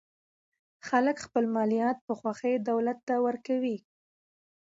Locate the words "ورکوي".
3.25-3.77